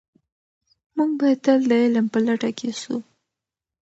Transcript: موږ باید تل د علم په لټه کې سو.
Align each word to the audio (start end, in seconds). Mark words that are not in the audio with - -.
موږ 0.95 1.11
باید 1.19 1.39
تل 1.45 1.59
د 1.69 1.71
علم 1.83 2.05
په 2.13 2.19
لټه 2.25 2.49
کې 2.57 2.69
سو. 2.81 2.95